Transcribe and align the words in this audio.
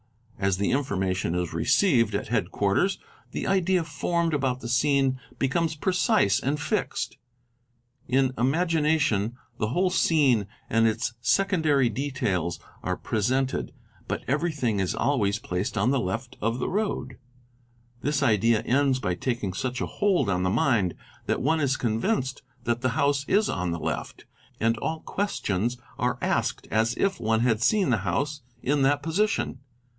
As 0.39 0.57
the 0.57 0.71
information 0.71 1.35
is 1.35 1.53
received 1.53 2.15
at 2.15 2.29
headquarters 2.29 2.97
the 3.29 3.45
idea 3.45 3.83
formed 3.83 4.33
about 4.33 4.59
the 4.59 4.67
scene 4.67 5.19
becomes 5.37 5.75
precise 5.75 6.39
and 6.39 6.59
fixed. 6.59 7.17
In 8.07 8.33
imagination 8.35 9.35
the 9.59 9.67
whole 9.67 9.91
scene 9.91 10.47
and 10.67 10.87
its 10.87 11.13
secondary 11.21 11.87
details 11.89 12.59
are 12.81 12.97
presented, 12.97 13.71
but 14.07 14.23
every 14.27 14.51
thing 14.51 14.79
is 14.79 14.95
always 14.95 15.37
placed 15.37 15.77
on 15.77 15.91
the 15.91 15.99
left 15.99 16.35
of 16.41 16.57
the 16.57 16.67
road; 16.69 17.17
this 18.01 18.23
idea 18.23 18.61
ends 18.61 18.97
by 18.99 19.13
taking 19.13 19.53
such 19.53 19.79
a 19.79 19.85
hold 19.85 20.31
on 20.31 20.41
the 20.41 20.49
mind 20.49 20.95
that 21.27 21.43
one 21.43 21.59
is 21.59 21.77
convinced 21.77 22.41
that 22.63 22.81
the 22.81 22.89
house 22.97 23.23
is 23.27 23.47
on 23.47 23.69
the 23.69 23.79
left, 23.79 24.25
and 24.59 24.79
all 24.79 25.01
questions 25.01 25.77
are 25.99 26.17
asked 26.23 26.67
as 26.71 26.95
if 26.97 27.19
one 27.19 27.41
had 27.41 27.61
seen 27.61 27.91
the 27.91 27.97
house 27.97 28.41
in 28.63 28.81
that 28.81 29.03
position. 29.03 29.59